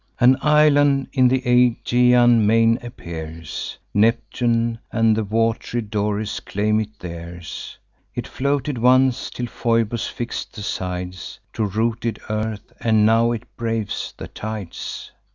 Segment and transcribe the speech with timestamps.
[0.19, 7.77] "An island in th' Aegaean main appears; Neptune and wat'ry Doris claim it theirs.
[8.15, 14.15] It floated once, till Phoebus fix'd the sides To rooted earth, and now it braves
[14.17, 15.11] the tides.